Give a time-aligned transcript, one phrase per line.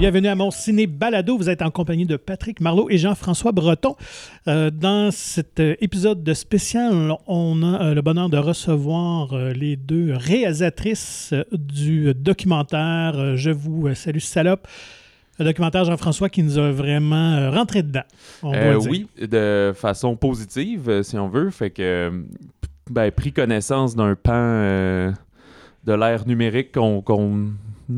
[0.00, 1.36] Bienvenue à mon ciné balado.
[1.36, 3.96] Vous êtes en compagnie de Patrick Marlot et Jean-François Breton.
[4.48, 9.76] Euh, dans cet euh, épisode de spécial, on a euh, le bonheur de recevoir les
[9.76, 14.66] deux réalisatrices du documentaire Je vous salue salope.
[15.38, 18.04] Le documentaire Jean-François qui nous a vraiment rentré dedans.
[18.42, 18.90] on Euh, doit dire.
[18.90, 21.50] oui, de façon positive, si on veut.
[21.50, 22.24] Fait que,
[22.90, 25.12] ben, pris connaissance d'un pan euh,
[25.84, 27.48] de l'ère numérique qu'on qu'on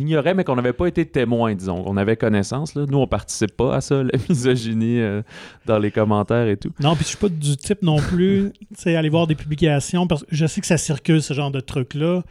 [0.01, 1.82] ignorait, mais qu'on n'avait pas été témoin, disons.
[1.87, 2.74] On avait connaissance.
[2.74, 2.84] Là.
[2.88, 5.23] Nous, on participe pas à ça, la misogynie euh,
[5.66, 6.73] dans les commentaires et tout.
[6.80, 10.06] Non, puis je suis pas du type non plus, tu sais, aller voir des publications,
[10.06, 12.23] parce que je sais que ça circule, ce genre de truc-là,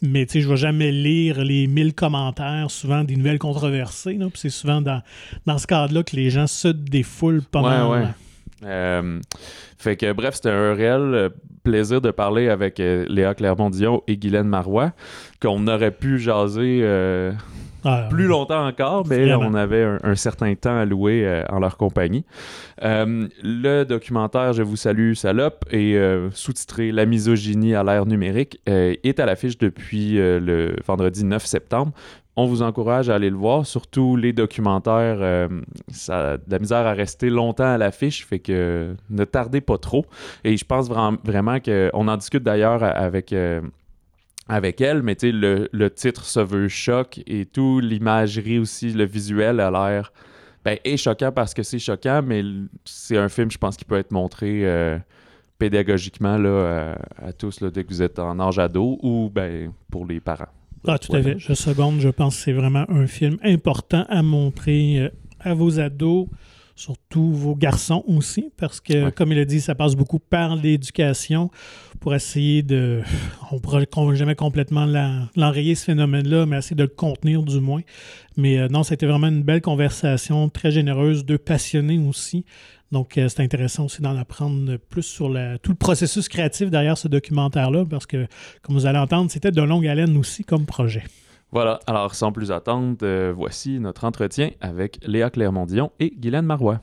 [0.00, 4.30] mais tu sais, je vais jamais lire les 1000 commentaires, souvent des nouvelles controversées, puis
[4.34, 5.00] c'est souvent dans,
[5.46, 7.86] dans ce cadre-là que les gens se défoulent pas Ouais, mal.
[7.88, 8.08] ouais.
[8.64, 9.20] Euh,
[9.78, 11.28] fait que, bref, c'était un réel euh,
[11.64, 14.92] plaisir de parler avec euh, Léa Clermont-Dion et Guylaine Marois,
[15.40, 17.32] qu'on aurait pu jaser euh,
[17.84, 19.48] Ah, plus longtemps encore, mais Vraiment.
[19.50, 22.24] on avait un, un certain temps à louer euh, en leur compagnie.
[22.80, 29.26] Le documentaire Je vous salue, salope, euh, sous-titré La misogynie à l'ère numérique, est à
[29.26, 31.92] l'affiche depuis le vendredi 9 septembre.
[32.34, 35.18] On vous encourage à aller le voir, surtout les documentaires.
[35.20, 35.48] euh,
[36.08, 40.06] la misère à rester longtemps à l'affiche, fait que ne tardez pas trop.
[40.42, 43.32] Et je pense vra- vraiment qu'on en discute d'ailleurs avec.
[43.32, 43.60] euh,
[44.48, 49.60] avec elle, mais le, le titre se veut choc et tout, l'imagerie aussi, le visuel
[49.60, 50.12] a l'air
[50.64, 52.42] ben, est choquant parce que c'est choquant, mais
[52.84, 54.98] c'est un film, je pense, qui peut être montré euh,
[55.58, 60.48] pédagogiquement à, tous, dès que vous êtes en âge ado ou ben, pour les parents.
[60.86, 61.36] Ah, tout à fait.
[61.38, 65.08] Je seconde, je pense que c'est vraiment un film important à montrer euh,
[65.40, 66.26] à vos ados,
[66.74, 69.12] surtout vos garçons aussi, parce que, Ouais.
[69.12, 71.50] comme il a dit, ça passe beaucoup par l'éducation
[72.00, 73.02] pour essayer de.
[73.52, 77.60] On ne pourra jamais complètement l'en- l'enrayer, ce phénomène-là, mais essayer de le contenir du
[77.60, 77.82] moins.
[78.36, 82.44] Mais euh, non, c'était vraiment une belle conversation, très généreuse, deux passionnés aussi.
[82.92, 86.96] Donc, euh, c'est intéressant aussi d'en apprendre plus sur la- tout le processus créatif derrière
[86.98, 88.26] ce documentaire-là, parce que,
[88.62, 91.02] comme vous allez entendre, c'était de longue haleine aussi comme projet.
[91.52, 96.80] Voilà, alors sans plus attendre, euh, voici notre entretien avec Léa Clermont-Dion et Guylaine Marois.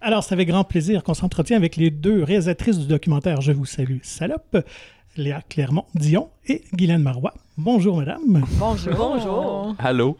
[0.00, 3.64] Alors, c'est avec grand plaisir qu'on s'entretient avec les deux réalisatrices du documentaire Je vous
[3.66, 4.58] salue, salope,
[5.16, 7.34] Léa Clermont-Dion et Guylaine Marois.
[7.56, 8.44] Bonjour, mesdames.
[8.58, 8.94] Bonjour.
[8.96, 9.76] Bonjour.
[9.78, 10.16] Allô?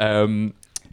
[0.00, 0.48] Euh,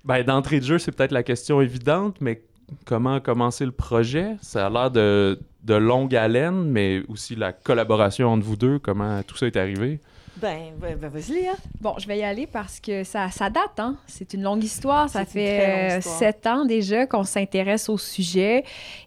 [0.06, 2.44] ben, D'entrée de jeu, c'est peut-être la question évidente, mais
[2.86, 4.36] comment commencer le projet?
[4.42, 9.22] Ça a l'air de, de longue haleine, mais aussi la collaboration entre vous deux, comment
[9.24, 10.00] tout ça est arrivé?
[10.40, 11.56] Ben, ben, ben, vas-y, hein.
[11.82, 13.96] Bon, je vais y aller parce que ça, ça date, hein?
[14.06, 15.10] C'est une longue histoire.
[15.10, 16.18] Ça fait euh, histoire.
[16.20, 18.64] sept ans déjà qu'on s'intéresse au sujet.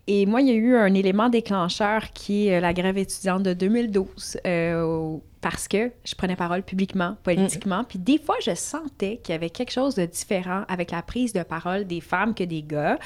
[0.08, 3.44] Et moi, il y a eu un élément déclencheur qui est euh, la grève étudiante
[3.44, 4.38] de 2012.
[4.44, 7.84] euh, au- parce que je prenais parole publiquement, politiquement.
[7.84, 11.32] Puis des fois, je sentais qu'il y avait quelque chose de différent avec la prise
[11.32, 12.98] de parole des femmes que des gars.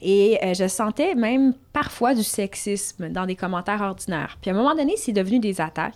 [0.00, 4.38] Et euh, je sentais même parfois du sexisme dans des commentaires ordinaires.
[4.40, 5.94] Puis à un moment donné, c'est devenu des attaques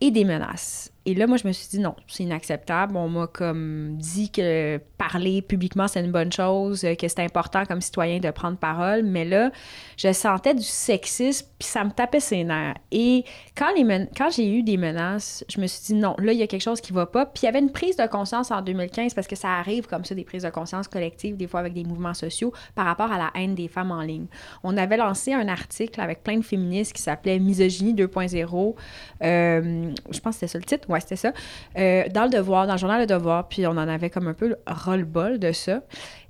[0.00, 0.92] et des menaces.
[1.06, 2.96] Et là, moi, je me suis dit non, c'est inacceptable.
[2.96, 7.64] On m'a comme dit que parler publiquement, c'est une bonne chose, euh, que c'est important
[7.66, 9.02] comme citoyen de prendre parole.
[9.02, 9.50] Mais là,
[9.96, 12.76] je sentais du sexisme, puis ça me tapait ses nerfs.
[12.92, 13.24] Et
[13.56, 16.42] quand, men- quand j'ai eu des menaces, je me suis dit non, là, il y
[16.42, 17.26] a quelque chose qui va pas.
[17.26, 20.04] Puis il y avait une prise de conscience en 2015, parce que ça arrive comme
[20.04, 23.18] ça, des prises de conscience collectives, des fois avec des mouvements sociaux, par rapport à
[23.18, 24.26] la haine des femmes en ligne.
[24.62, 28.74] On avait lancé un article avec plein de féministes qui s'appelait Misogynie 2.0.
[29.22, 30.88] Euh, je pense que c'était ça le titre.
[30.90, 31.32] Ouais, c'était ça.
[31.78, 33.48] Euh, dans le Devoir, dans le journal Le Devoir.
[33.48, 34.56] Puis on en avait comme un peu
[34.94, 35.82] de ça.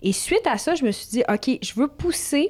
[0.03, 2.49] Et suite à ça, je me suis dit, OK, je veux pousser.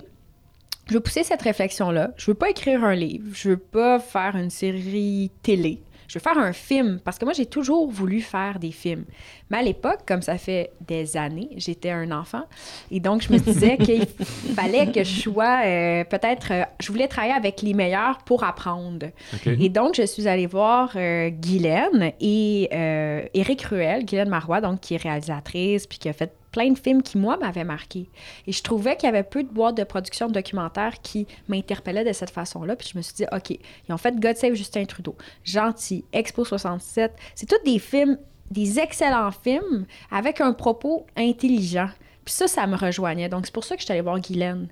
[0.88, 2.12] Je veux pousser cette réflexion-là.
[2.16, 3.24] Je veux pas écrire un livre.
[3.32, 5.82] Je veux pas faire une série télé.
[6.08, 9.04] Je veux faire un film parce que moi, j'ai toujours voulu faire des films.
[9.50, 12.44] Mais à l'époque, comme ça fait des années, j'étais un enfant.
[12.90, 14.06] Et donc, je me disais qu'il
[14.54, 16.52] fallait que je sois euh, peut-être.
[16.52, 19.06] euh, je voulais travailler avec les meilleurs pour apprendre.
[19.46, 24.80] Et donc, je suis allée voir euh, Guylaine et euh, Éric Ruel, Guylaine Marois, donc
[24.80, 28.08] qui est réalisatrice, puis qui a fait plein de films qui, moi, m'avaient marqué.
[28.46, 32.02] Et je trouvais qu'il y avait peu de boîtes de production de documentaires qui m'interpellaient
[32.04, 32.76] de cette façon-là.
[32.76, 35.14] Puis je me suis dit, OK, ils ont fait God Save Justin Trudeau,
[35.44, 37.12] Gentil, Expo 67.
[37.34, 38.16] C'est tous des films,
[38.50, 41.90] des excellents films avec un propos intelligent.
[42.24, 43.28] Puis ça, ça me rejoignait.
[43.28, 44.68] Donc, c'est pour ça que je suis allée voir Guylaine.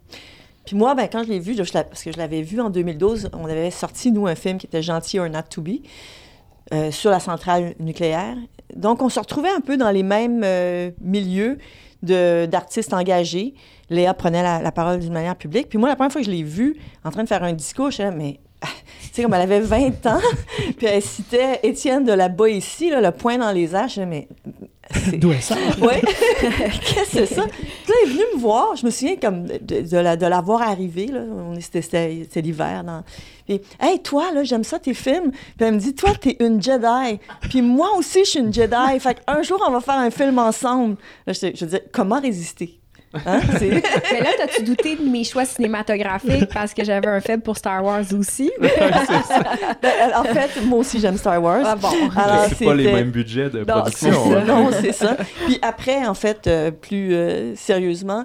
[0.64, 3.44] Puis moi, ben, quand je l'ai vu, parce que je l'avais vu en 2012, on
[3.44, 5.82] avait sorti, nous, un film qui était Gentil or Not to Be
[6.72, 8.36] euh, sur la centrale nucléaire.
[8.74, 11.58] Donc, on se retrouvait un peu dans les mêmes euh, milieux
[12.02, 13.54] d'artistes engagés.
[13.88, 15.68] Léa prenait la, parole d'une manière publique.
[15.68, 17.90] Puis moi, la première fois que je l'ai vue en train de faire un discours,
[17.90, 18.66] je suis mais ah,
[19.02, 20.20] tu sais, comme elle avait 20 ans,
[20.76, 24.28] puis elle citait Étienne de la Boétie, le point dans les disais, mais
[25.18, 25.56] D'où est ça?
[25.80, 25.94] Oui.
[26.40, 27.42] Qu'est-ce que c'est ça?
[27.46, 28.76] Puis là, il est venu me voir.
[28.76, 30.26] Je me souviens comme de, de, la, de.
[30.26, 31.20] Là.
[31.20, 32.84] On- C'était, l'hiver.
[32.84, 33.02] Dans...
[33.46, 35.30] Puis, hey, toi, là, j'aime ça, tes films.
[35.30, 37.18] Puis elle me dit, toi, t'es une Jedi.
[37.42, 38.98] Puis moi aussi, je suis une Jedi.
[39.00, 40.96] Fait qu'un jour, on va faire un film ensemble.
[41.26, 42.78] Là, je, je disais, comment résister?
[43.26, 43.40] Hein?
[43.60, 47.84] Mais là, t'as-tu douté de mes choix cinématographiques parce que j'avais un faible pour Star
[47.84, 48.50] Wars aussi?
[49.82, 51.62] Ben, en fait, moi aussi, j'aime Star Wars.
[51.64, 51.88] Ah bon.
[52.16, 54.32] Alors, c'est pas les mêmes budgets de Non, c'est production.
[54.32, 54.38] ça.
[54.38, 54.44] hein.
[54.46, 55.16] Non, c'est ça.
[55.46, 58.24] Puis après, en fait, euh, plus euh, sérieusement,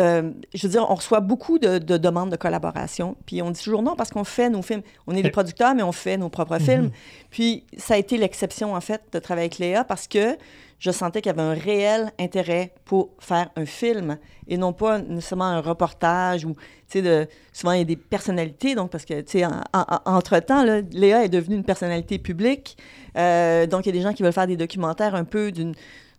[0.00, 3.16] euh, je veux dire, on reçoit beaucoup de, de demandes de collaboration.
[3.26, 4.82] Puis on dit toujours non parce qu'on fait nos films.
[5.06, 6.90] On est des producteurs, mais on fait nos propres films.
[7.30, 10.36] Puis ça a été l'exception, en fait, de travailler avec Léa parce que
[10.78, 14.98] je sentais qu'il y avait un réel intérêt pour faire un film et non pas
[14.98, 16.54] nécessairement un reportage ou,
[16.90, 20.00] tu sais, souvent il y a des personnalités, donc parce que, tu sais, en- en-
[20.04, 22.76] entre-temps, là, Léa est devenue une personnalité publique,
[23.16, 25.74] Euh, donc il y a des gens qui veulent faire des documentaires un peu d'une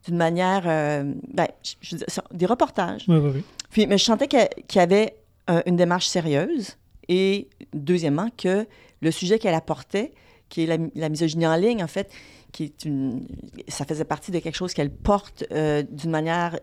[0.07, 1.47] d'une manière, euh, ben,
[1.81, 3.05] je- je des reportages.
[3.07, 3.43] Oui, oui, oui.
[3.69, 5.15] Puis, mais je sentais qu'il y avait
[5.49, 6.77] euh, une démarche sérieuse
[7.09, 8.65] et, deuxièmement, que
[9.01, 10.11] le sujet qu'elle apportait,
[10.49, 12.09] qui est la, la misogynie en ligne, en fait,
[12.51, 13.27] qui est une,
[13.67, 16.59] ça faisait partie de quelque chose qu'elle porte euh, d'une manière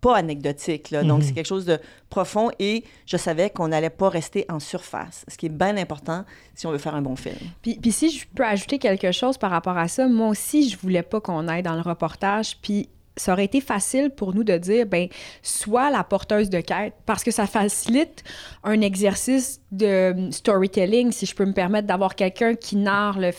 [0.00, 0.90] pas anecdotique.
[0.92, 1.02] Là.
[1.02, 1.26] Donc, Mhm.
[1.26, 1.78] c'est quelque chose de
[2.08, 6.24] profond et je savais qu'on n'allait pas rester en surface, ce qui est bien important
[6.54, 7.34] si on veut faire un bon film.
[7.62, 10.78] Puis, puis si je peux ajouter quelque chose par rapport à ça, moi aussi, je
[10.78, 12.58] voulais pas qu'on aille dans le reportage.
[12.62, 15.08] Puis ça aurait été facile pour nous de dire, ben,
[15.42, 18.22] sois la porteuse de quête, parce que ça facilite
[18.62, 23.30] un exercice de hum, storytelling, si je peux me permettre d'avoir quelqu'un qui narre le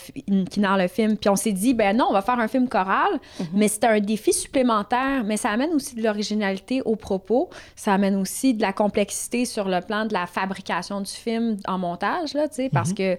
[0.44, 1.16] qui narre le film.
[1.16, 3.10] Puis on s'est dit, ben non, on va faire un film choral,
[3.52, 8.14] mais c'est un défi supplémentaire, mais ça amène aussi de l'originalité au propos, ça amène
[8.14, 12.48] aussi de la complexité sur le plan de la fabrication du film en montage, là,
[12.48, 13.16] tu sais, parce que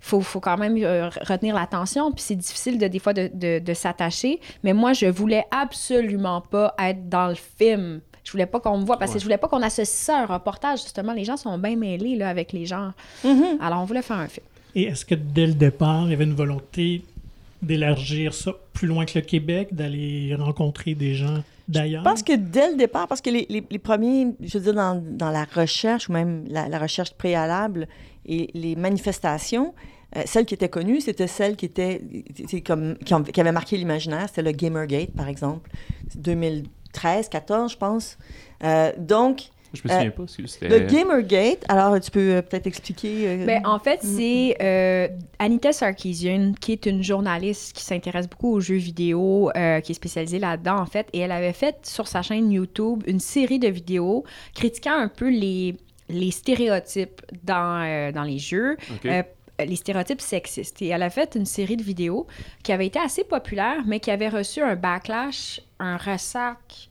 [0.00, 3.58] faut, faut quand même euh, retenir l'attention, puis c'est difficile de, des fois de, de-
[3.58, 4.40] de s'attacher.
[4.62, 8.00] Mais moi, je voulais absolument pas être dans le film.
[8.26, 10.22] Je voulais pas qu'on me voit parce que je voulais pas qu'on associe ça à
[10.22, 10.82] un reportage.
[10.82, 12.90] Justement, les gens sont bien mêlés là, avec les genres.
[13.24, 13.60] Mm-hmm.
[13.60, 14.44] Alors, on voulait faire un film.
[14.74, 17.04] Et est-ce que dès le départ, il y avait une volonté
[17.62, 22.02] d'élargir ça plus loin que le Québec, d'aller rencontrer des gens d'ailleurs?
[22.02, 25.44] Je pense que dès le départ, parce que les, premiers, je veux dire, dans, la
[25.44, 27.86] recherche, ou même la, recherche préalable
[28.26, 29.72] et les manifestations,
[30.16, 32.02] euh, celles qui étaient connues, c'était celles qui étaient,
[32.66, 35.70] comme, qui, qui avaient marqué l'imaginaire, c'était le Gamergate, par exemple,
[36.16, 36.64] 2000
[36.96, 38.18] 13, 14, je pense.
[38.64, 39.50] Euh, donc.
[39.74, 40.42] Je me souviens euh, pas si.
[40.62, 43.28] Le Gamergate, alors tu peux euh, peut-être expliquer.
[43.28, 44.06] Euh, ben, en fait, mm.
[44.06, 49.94] c'est Anita Sarkeesian, qui est une journaliste qui s'intéresse beaucoup aux jeux vidéo, qui est
[49.94, 51.08] spécialisée là-dedans, en fait.
[51.12, 55.28] Et elle avait fait sur sa chaîne YouTube une série de vidéos critiquant un peu
[55.28, 55.76] les,
[56.08, 58.76] les stéréotypes dans, dans les jeux.
[59.58, 60.82] Les stéréotypes sexistes.
[60.82, 62.26] Et elle a fait une série de vidéos
[62.62, 66.90] qui avait été assez populaire, mais qui avait reçu un backlash un ressac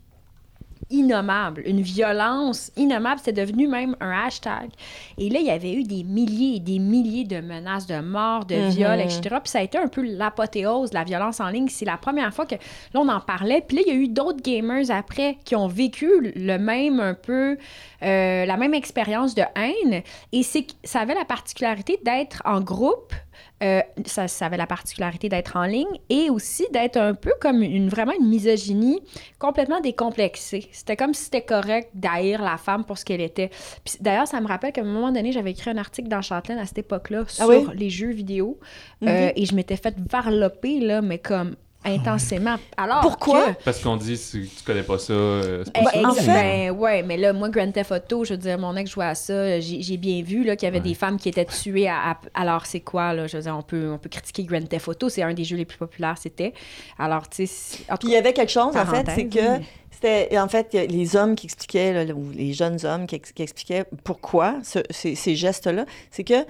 [0.91, 3.19] innommable, une violence innommable.
[3.23, 4.69] C'était devenu même un hashtag.
[5.17, 8.45] Et là, il y avait eu des milliers et des milliers de menaces de mort,
[8.45, 8.69] de Mhm.
[8.69, 9.21] viols, etc.
[9.41, 11.69] Puis ça a été un peu l'apothéose de la violence en ligne.
[11.69, 13.61] C'est la première fois que là, on en parlait.
[13.67, 17.15] Puis là, il y a eu d'autres gamers après qui ont vécu le même un
[17.15, 17.57] peu,
[18.03, 20.03] euh, la même expérience de haine.
[20.33, 23.11] Et ça avait la particularité d'être en groupe.
[23.63, 27.61] Euh, ça, ça avait la particularité d'être en ligne et aussi d'être un peu comme
[27.61, 28.99] une vraiment une misogynie
[29.39, 30.67] complètement décomplexée.
[30.71, 33.49] C'était comme si c'était correct d'haïr la femme pour ce qu'elle était.
[33.83, 36.59] Puis D'ailleurs, ça me rappelle qu'à un moment donné, j'avais écrit un article dans Châtelaine
[36.59, 37.65] à cette époque-là sur oui?
[37.75, 38.59] les jeux vidéo
[39.01, 39.07] Mhm.
[39.09, 42.55] euh, et je m'étais fait varloper, là, mais comme intensément.
[42.77, 43.53] Alors Pourquoi?
[43.53, 46.07] que- Parce qu'on dit, si tu connais pas ça, euh, c'est pas eh, ça.
[46.07, 48.75] en ex- fait- ben, ouais, mais là, moi, Grand Theft Auto, je veux dire, mon
[48.75, 49.59] ex jouait à ça.
[49.59, 50.83] J'ai j'ai bien vu là, qu'il y avait Ouais.
[50.83, 52.11] des femmes qui étaient tuées à.
[52.11, 53.27] à- alors, c'est quoi, là?
[53.27, 55.09] Je veux dire, on peut, on peut critiquer Grand Theft Auto.
[55.09, 56.53] C'est un des jeux les plus populaires, c'était.
[56.97, 57.77] Alors, tu sais.
[57.99, 61.35] Puis il y avait quelque chose, en fait, c'est que c'était, en fait, les hommes
[61.35, 65.35] qui expliquaient, là, ou les jeunes hommes qui, ex- qui expliquaient pourquoi ce- ces, ces
[65.35, 66.45] gestes-là, c'est que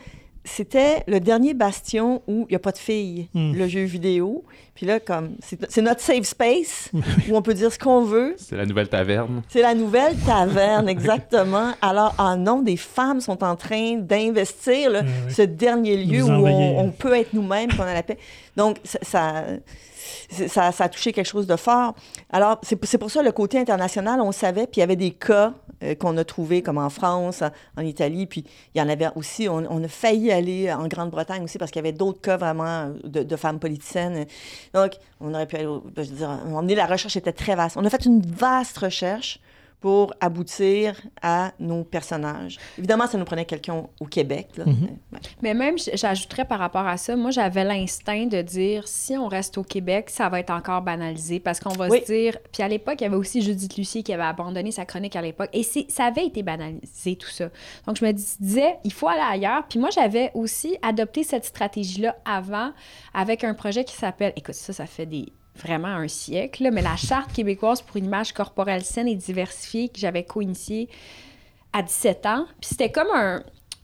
[0.45, 3.53] c'était le dernier bastion où il n'y a pas de filles, Hmm.
[3.53, 4.43] le jeu vidéo.
[4.75, 5.35] Puis là, comme,
[5.69, 6.91] c'est notre safe space
[7.29, 8.35] où on peut dire ce qu'on veut.
[8.37, 9.41] C'est la nouvelle taverne.
[9.49, 11.71] C'est la nouvelle taverne, exactement.
[11.81, 15.01] Alors, en nom, des femmes sont en train d'investir ouais.
[15.29, 18.17] ce dernier lieu Vous où on, on peut être nous-mêmes, qu'on a la paix.
[18.55, 19.43] Donc, ça,
[20.29, 21.95] ça, ça a touché quelque chose de fort.
[22.31, 25.53] Alors, c'est pour ça le côté international, on savait, puis il y avait des cas
[25.83, 27.43] euh, qu'on a trouvés, comme en France,
[27.77, 31.43] en, Italie, puis il y en avait aussi, on, on a failli aller en Grande-Bretagne
[31.43, 34.25] aussi, parce qu'il y avait d'autres cas vraiment de, de femmes politiciennes.
[34.73, 37.77] Donc, on aurait pu aller, je veux dire, donné, la recherche était très vaste.
[37.77, 39.39] On a fait une vaste recherche
[39.85, 42.57] pour aboutir à nos personnages.
[42.79, 44.47] Évidemment, ça nous prenait quelqu'un au Québec.
[44.57, 44.65] Là.
[44.65, 44.97] Mhm.
[45.13, 45.19] Ouais.
[45.43, 49.59] Mais même, j'ajouterais par rapport à ça, moi, j'avais l'instinct de dire, si on reste
[49.59, 51.99] au Québec, ça va être encore banalisé parce qu'on va Oui.
[52.01, 52.35] se dire...
[52.51, 55.21] Puis à l'époque, il y avait aussi Judith Lucie qui avait abandonné sa chronique à
[55.21, 55.51] l'époque.
[55.53, 57.49] Et c'est- ça avait été banalisé, tout ça.
[57.85, 59.67] Donc, je me dis- disais, il faut aller ailleurs.
[59.69, 62.71] Puis moi, j'avais aussi adopté cette stratégie-là avant
[63.13, 64.33] avec un projet qui s'appelle...
[64.35, 68.05] Écoute, ça, ça fait des vraiment un siècle, là, mais la Charte québécoise pour une
[68.05, 70.89] image corporelle saine et diversifiée que j'avais co-initiée
[71.73, 72.45] à 17 ans.
[72.59, 73.43] Puis c'était comme un-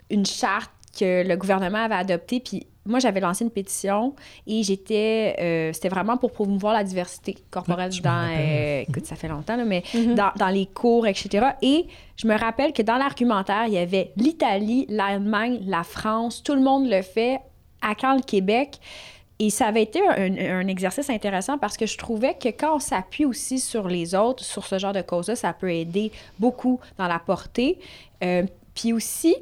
[0.09, 2.41] une charte que le gouvernement avait adoptée.
[2.41, 4.13] Puis moi, j'avais lancé une pétition
[4.47, 5.35] et j'étais.
[5.39, 8.09] euh, c'était vraiment pour promouvoir la diversité corporelle Ouais, dans.
[8.09, 8.39] rappelle.
[8.39, 10.15] euh, écoute, ça fait longtemps, là, mais Mhm.
[10.15, 11.51] dans, dans les cours, etc.
[11.61, 11.85] Et
[12.17, 16.61] je me rappelle que dans l'argumentaire, il y avait l'Italie, l'Allemagne, la France, tout le
[16.61, 17.39] monde le fait.
[17.81, 18.79] À quand le Québec?
[19.43, 22.79] Et ça avait été un, un exercice intéressant parce que je trouvais que quand on
[22.79, 27.07] s'appuie aussi sur les autres, sur ce genre de causes-là, ça peut aider beaucoup dans
[27.07, 27.79] la portée.
[28.23, 28.43] Euh,
[28.75, 29.35] Puis aussi,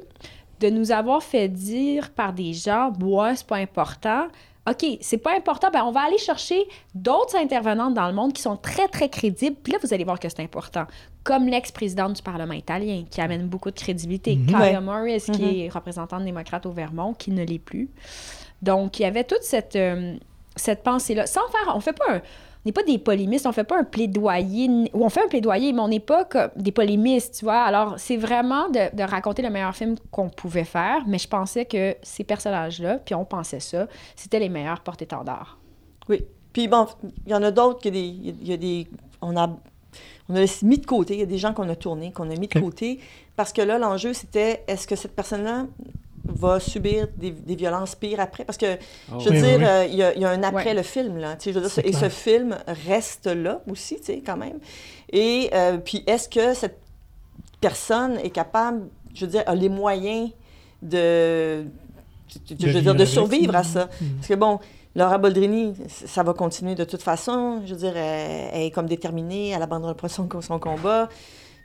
[0.60, 4.28] de nous avoir fait dire par des gens, ouais, c'est pas important.
[4.70, 8.40] OK, c'est pas important, ben on va aller chercher d'autres intervenantes dans le monde qui
[8.40, 9.56] sont très, très crédibles.
[9.62, 10.86] Puis là, vous allez voir que c'est important.
[11.24, 14.36] Comme l'ex-présidente du Parlement italien, qui amène beaucoup de crédibilité.
[14.36, 14.46] Mhm.
[14.46, 14.80] Kaya Ouais.
[14.80, 17.90] Morris, qui est représentante démocrate au Vermont, qui ne l'est plus.
[18.62, 20.16] Donc, il y avait toute cette, euh,
[20.56, 21.26] cette pensée-là.
[21.26, 23.84] Sans faire, on fait pas un, on n'est pas des polémistes, on fait pas un
[23.84, 27.62] plaidoyer, ou on fait un plaidoyer, mais on n'est pas comme des polémistes, tu vois.
[27.62, 31.64] Alors, c'est vraiment de, de raconter le meilleur film qu'on pouvait faire, mais je pensais
[31.64, 35.58] que ces personnages-là, puis on pensait ça, c'était les meilleurs porte-étendards.
[36.08, 36.24] Oui.
[36.52, 36.86] Puis bon,
[37.26, 38.00] il y en a d'autres que des.
[38.00, 38.88] Il y a des.
[39.22, 39.48] On a.
[40.28, 42.36] On a mis de côté, il y a des gens qu'on a tournés, qu'on a
[42.36, 43.00] mis de côté,
[43.34, 45.66] parce que là, l'enjeu, c'était est-ce que cette personne-là
[46.24, 48.44] va subir des, des violences pires après?
[48.44, 48.76] Parce que,
[49.12, 49.18] Oh.
[49.18, 49.64] je veux Oui, dire, oui.
[49.64, 50.74] euh, il y, a, il y a un après Ouais.
[50.74, 51.36] le film, là.
[51.36, 54.58] Tu sais, je veux dire, et ce film reste là aussi, tu sais, quand même.
[55.12, 56.78] Et euh, puis, est-ce que cette
[57.60, 58.82] personne est capable,
[59.14, 60.30] je veux dire, a les moyens
[60.82, 61.62] de,
[62.48, 63.88] je De veux vivre dire, de survivre à ça?
[64.00, 64.08] Mhm.
[64.16, 64.58] Parce que bon,
[64.96, 67.62] Laura Boldrini, ça va continuer de toute façon.
[67.66, 71.08] Je veux dire, elle, elle est comme déterminée, elle abandonnera pas son, son combat.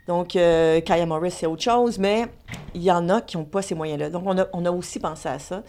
[0.07, 2.27] Donc, euh, Kaya Morris, c'est autre chose, mais
[2.75, 4.09] il y en a qui n'ont pas ces moyens-là.
[4.09, 5.63] Donc, on a, on a aussi pensé à ça.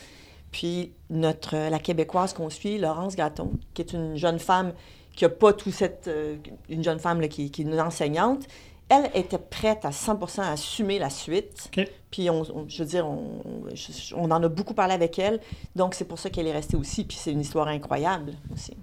[0.53, 4.73] Puis, notre, la Québécoise qu'on suit, Laurence Gâton, qui est une jeune femme
[5.15, 6.09] qui n'a pas tout cette...
[6.09, 6.37] euh,
[6.69, 8.45] une jeune femme là, qui, qui est une enseignante,
[8.89, 11.71] elle était prête à 100% à assumer la suite.
[12.11, 15.41] Puis, on, on- je veux dire, on en a beaucoup parlé avec elle.
[15.75, 17.05] Donc, c'est pour ça qu'elle est restée aussi.
[17.05, 18.77] Puis, c'est une histoire incroyable aussi.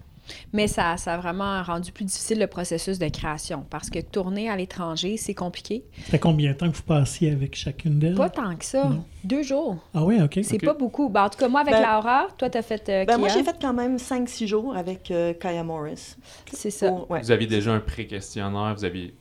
[0.54, 4.50] Mais ça, ça a vraiment rendu plus difficile le processus de création, parce que tourner
[4.50, 5.84] à l'étranger, c'est compliqué.
[6.06, 8.16] C'était combien de temps que vous passiez avec chacune d'elles?
[8.16, 8.86] Pas tant que ça.
[8.86, 9.04] Non.
[9.24, 9.78] Deux jours.
[9.94, 10.40] Ah oui, OK.
[10.44, 11.10] C'est pas beaucoup.
[11.10, 13.44] Ben, en tout cas, moi, avec Ben- Laura, toi, t'as fait euh, Ben, moi, j'ai
[13.44, 16.16] fait quand même 5-6 jours avec euh, Kaya Morris.
[16.52, 16.90] C'est ça.
[16.90, 17.22] Pour- ouais.
[17.22, 19.14] Vous aviez déjà un pré-questionnaire, vous aviez,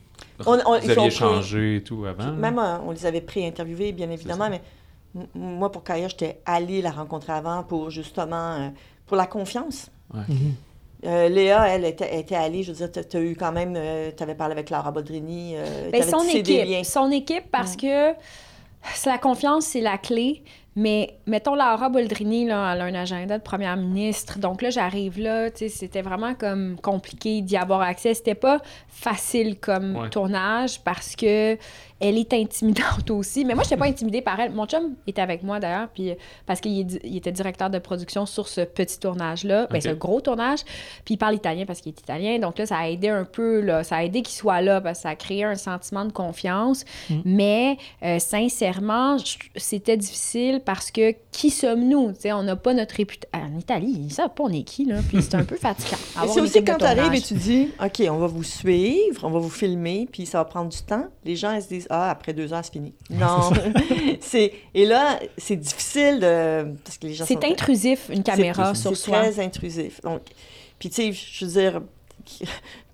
[0.47, 2.33] On- on- vous aviez pré- échangé et tout avant.
[2.33, 4.61] Même, euh, on les avait pré-interviewés, bien évidemment, mais
[5.35, 8.69] moi, pour Kaya, j'étais allée la rencontrer avant pour justement, euh,
[9.07, 9.89] pour la confiance.
[10.15, 10.55] Mhm.
[11.05, 13.77] Euh, Léa, elle était, était allée, je veux dire, tu as eu quand même,
[14.17, 16.65] tu avais parlé avec Laura Boldrini, euh, Ben, son des équipe.
[16.65, 16.85] liens.
[16.85, 18.13] Son équipe, parce que
[18.95, 20.43] c'est la confiance, c'est la clé.
[20.75, 24.38] Mais mettons, Laura Boldrini, là, elle a un agenda de première ministre.
[24.38, 28.14] Donc là, j'arrive là, tu sais, c'était vraiment comme compliqué d'y avoir accès.
[28.14, 30.09] C'était pas facile comme Ouais.
[30.11, 31.59] tournage parce que
[32.05, 33.45] elle est intimidante aussi.
[33.45, 34.50] Mais moi, je n'étais pas intimidée par elle.
[34.52, 36.12] Mon chum était avec moi d'ailleurs, puis
[36.47, 36.73] parce qu'il
[37.05, 39.83] il était directeur de production sur ce petit tournage-là, ben, Ok.
[39.83, 40.61] ce gros tournage.
[41.05, 42.38] Puis il parle italien parce qu'il est italien.
[42.38, 44.99] Donc là, ça a aidé un peu, là, ça a aidé qu'il soit là parce
[44.99, 46.85] que ça a créé un sentiment de confiance.
[47.11, 47.14] Mm.
[47.25, 49.17] Mais euh, sincèrement,
[49.57, 52.12] c'était difficile parce que qui sommes-nous?
[52.26, 53.28] On n'a pas notre réputation.
[53.35, 55.00] En Italie, ils savent pas on est qui, là.
[55.09, 55.97] Puis c'est un peu fatigant.
[56.33, 59.38] C'est aussi quand tu arrives et tu dis, OK, on va vous suivre, on va
[59.38, 61.07] vous filmer, puis ça va prendre du temps.
[61.25, 62.92] Les gens, ils se disent, ah, après deux heures, c'est fini.
[63.11, 63.50] Non.
[64.21, 66.75] c'est Et là, c'est difficile de.
[66.85, 69.19] Parce que les gens C'est intrusif, une caméra C'est- sur C'est soi.
[69.21, 70.00] très intrusif.
[70.02, 70.23] Donc,
[70.78, 71.81] puis tu sais, je veux dire,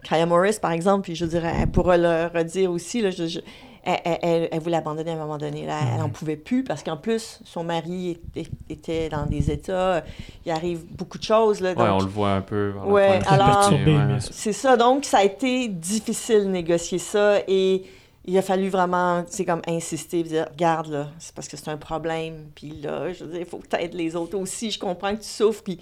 [0.04, 3.40] Kaya Morris, par exemple, puis je dire, elle pourra le redire aussi, là, je- je-
[3.84, 5.64] elle, elle- elle- voulait abandonner à un moment donné.
[5.66, 10.04] Là, elle n'en pouvait plus parce qu'en plus, son mari était, était dans des états.
[10.44, 11.60] Il arrive beaucoup de choses.
[11.60, 12.72] Là, Ouais, donc- on le voit un peu.
[12.84, 14.18] Ouais, du alors- ouais.
[14.30, 14.76] c'est ça.
[14.76, 17.84] Donc, ça a été difficile de négocier ça et
[18.26, 21.78] il a fallu vraiment, c'est comme insister, dire, regarde, là, c'est parce que c'est un
[21.78, 22.48] problème.
[22.54, 24.70] Puis là, je veux dire, il faut que tu aides les autres aussi.
[24.70, 25.62] Je comprends que tu souffres.
[25.62, 25.78] Puis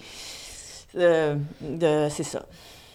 [0.95, 2.43] euh, de- c'est ça.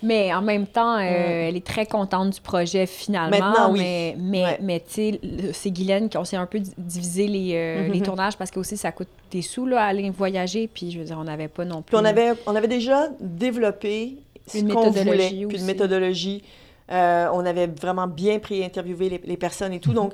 [0.02, 1.48] Mais en même temps, euh, Mm.
[1.48, 3.30] elle est très contente du projet finalement.
[3.38, 3.78] Maintenant, oui.
[3.80, 4.58] Mais, mais, Ouais.
[4.60, 5.20] mais tu sais,
[5.52, 7.92] c'est Guylaine qui on s'est un peu di- divisé les, euh, Mhm.
[7.92, 10.68] les tournages parce que aussi ça coûte des sous là, aller voyager.
[10.68, 11.94] Puis je veux dire, on n'avait pas non plus.
[11.94, 14.16] Puis on avait, on avait déjà développé
[14.46, 15.56] ce qu'on voulait, puis aussi.
[15.56, 16.42] une méthodologie.
[16.90, 19.92] Euh, on avait vraiment bien pré-interviewé les, les personnes et tout.
[19.92, 20.12] Donc,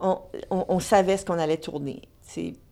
[0.00, 0.18] on,
[0.50, 2.02] on- on savait ce qu'on allait tourner.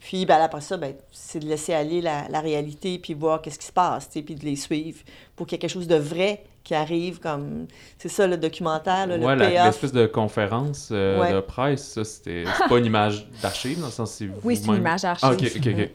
[0.01, 3.59] Puis ben, après ça, ben, c'est de laisser aller la, la réalité, puis voir qu'est-ce
[3.59, 4.99] qui se passe, tu sais, puis de les suivre
[5.35, 7.19] pour qu'il y ait quelque chose de vrai qui arrive.
[7.19, 7.67] comme
[7.99, 11.33] C'est ça le documentaire, là, ouais, le l'espèce de conférence euh, Ouais.
[11.33, 14.67] de presse, ça, c'était c'est pas une image d'archive, dans le sens c'est Oui, c'est
[14.67, 15.53] une image Ah, d'archive.
[15.57, 15.91] ok, ok, ok.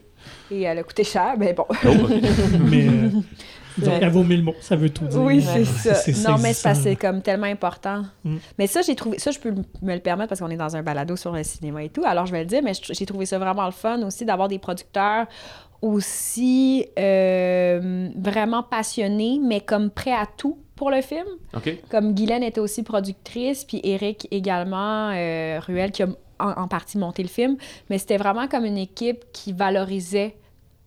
[0.50, 1.66] Et elle a coûté cher, mais bon.
[1.70, 1.74] Oh.
[2.60, 3.10] Mais euh,
[3.82, 3.98] Ouais.
[3.98, 5.20] qu'elle vaut mille mots, ça veut tout dire.
[5.20, 6.30] Oui, c'est ça.
[6.30, 6.82] Non, mais saisissant.
[6.82, 8.02] c'est comme tellement important.
[8.24, 8.36] Mm.
[8.58, 9.52] Mais ça, j'ai trouvé ça, je peux
[9.82, 12.02] me le permettre parce qu'on est dans un balado sur le cinéma et tout.
[12.04, 14.58] Alors, je vais le dire, mais j'ai trouvé ça vraiment le fun aussi d'avoir des
[14.58, 15.26] producteurs
[15.82, 21.26] aussi euh, vraiment passionnés, mais comme prêts à tout pour le film.
[21.54, 21.76] Ok.
[21.90, 26.06] Comme Guylaine était aussi productrice, puis Eric également, euh, Ruel, qui a
[26.38, 27.56] en, en partie monté le film.
[27.90, 30.36] Mais c'était vraiment comme une équipe qui valorisait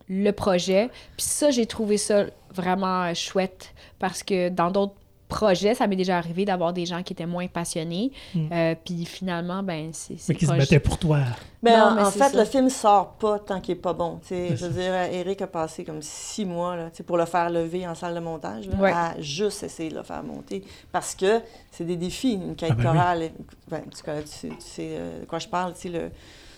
[0.09, 0.89] le projet.
[1.17, 4.93] Puis ça, j'ai trouvé ça vraiment chouette parce que dans d'autres
[5.29, 8.13] projets, ça m'est déjà arrivé d'avoir des gens qui étaient moins passionnés.
[8.33, 8.47] Mm.
[8.49, 10.15] Euh, puis finalement, ben, c'est...
[10.17, 11.19] c'est Mais qui se battait pour toi.
[11.61, 12.37] Ben, Non, en, mais en c'est fait, ça.
[12.39, 14.19] le film sort pas tant qu'il est pas bon.
[14.21, 14.47] tu sais.
[14.51, 14.79] C'est Je veux ça.
[14.79, 17.93] dire, Eric a passé comme six mois là, tu sais, pour le faire lever en
[17.93, 18.91] salle de montage, là, Ouais.
[18.93, 20.63] à juste essayer de le faire monter.
[20.93, 21.41] Parce que
[21.73, 22.95] c'est des défis, une quête Ah ben oui.
[22.97, 23.29] chorale.
[23.69, 26.09] Ben, tu, connais- tu sais, tu sais, euh, de quoi je parle, tu sais, le-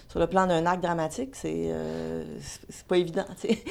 [0.09, 2.23] sur le plan d'un acte dramatique, c'est euh,
[2.87, 3.25] pas évident.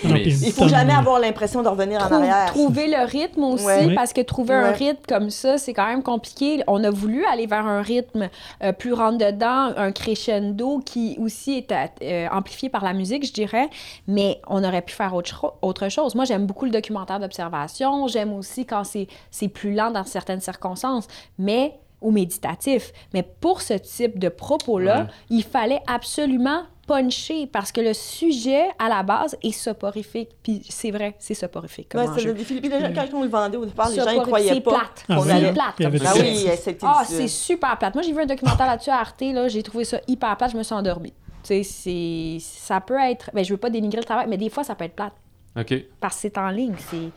[0.04, 2.46] Mais Il faut jamais avoir l'impression de revenir en arrière.
[2.52, 3.92] Trouver le rythme aussi, Ouais.
[3.96, 6.62] parce que trouver un rythme comme ça, c'est quand même compliqué.
[6.68, 8.28] On a voulu aller vers un rythme
[8.62, 13.68] euh, plus rentre-dedans, un crescendo qui aussi est euh, amplifié par la musique, je dirais,
[14.06, 16.14] mais on aurait pu faire autre, autre chose.
[16.14, 20.40] Moi, j'aime beaucoup le documentaire d'observation, j'aime aussi quand c'est c'est plus lent dans certaines
[20.40, 22.92] circonstances, mais ou méditatif.
[23.14, 25.06] Mais pour ce type de propos-là, Ouais.
[25.30, 30.30] il fallait absolument puncher parce que le sujet à la base est soporifique.
[30.42, 32.28] Puis c'est vrai, c'est soporifique comme Ouais, c'est enjeu.
[32.28, 32.60] le défi.
[32.60, 34.70] Puis déjà, quand on le vendait au départ, les gens ne croyaient c'est pas.
[34.70, 35.04] plate.
[35.08, 35.76] Ah oui, allait- C'est plate.
[35.76, 37.94] Comme Ah oui, c'était Ah, c'est super plate.
[37.94, 40.56] Moi, j'ai vu un documentaire là-dessus à Arte, là, j'ai trouvé ça hyper plate, je
[40.56, 41.12] me suis endormie.
[41.42, 42.38] Tu sais, c'est...
[42.40, 43.30] ça peut être...
[43.34, 45.12] Ben, je veux pas dénigrer le travail, mais des fois, ça peut être plate.
[45.58, 45.74] Ok.
[46.00, 47.10] Parce que c'est en ligne, c'est...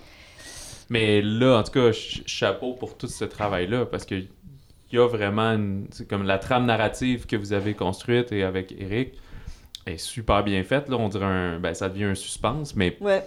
[0.90, 4.16] Mais là, en tout cas, ch- chapeau pour tout ce travail-là, parce que
[4.92, 8.44] il y a vraiment une, c'est comme la trame narrative que vous avez construite et
[8.44, 9.14] avec Eric
[9.86, 10.90] est super bien faite.
[10.90, 13.24] Là, on dirait un, ben, ça devient un suspense, mais Ouais,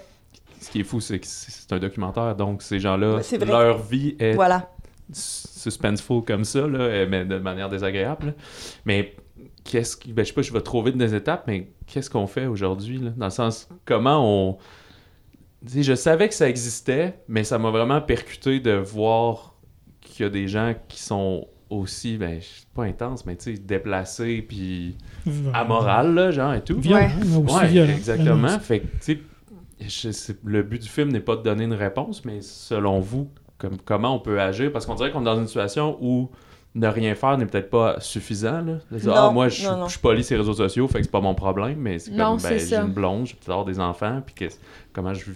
[0.60, 4.14] ce qui est fou, c'est que c'est un documentaire, donc ces gens-là, Ouais, leur vie
[4.18, 4.70] est voilà.
[5.12, 8.26] suspenseful comme ça, là, mais de manière désagréable.
[8.26, 8.32] là.
[8.84, 9.14] Mais
[9.64, 10.12] qu'est-ce qui.
[10.12, 12.98] Ben, je sais pas, je vais trop vite des étapes, mais qu'est-ce qu'on fait aujourd'hui,
[12.98, 13.10] là?
[13.16, 14.58] Dans le sens, comment on.
[15.66, 19.54] Tu sais, je savais que ça existait, mais ça m'a vraiment percuté de voir
[20.02, 22.40] qu'il y a des gens qui sont aussi, ben,
[22.74, 24.96] pas intenses, mais tu sais, déplacés, puis
[25.52, 26.78] amoral, là, genre, et tout.
[26.80, 27.08] Violent,
[27.48, 27.92] Ouais, violent.
[27.92, 28.58] exactement.
[28.58, 29.20] Fait que, tu
[29.88, 33.76] sais, le but du film n'est pas de donner une réponse, mais selon vous, comme,
[33.84, 34.72] comment on peut agir?
[34.72, 36.30] Parce qu'on dirait qu'on est dans une situation où
[36.74, 38.60] ne rien faire n'est peut-être pas suffisant.
[38.62, 38.78] Là.
[38.90, 39.84] De dire, Non, ah, moi, je non, non.
[39.86, 42.10] je suis poli sur les réseaux sociaux, fait que c'est pas mon problème, mais c'est
[42.16, 44.58] comme, ben, j'ai une blonde, j'ai peut-être des enfants, puis qu'est-ce-
[44.92, 45.26] comment je,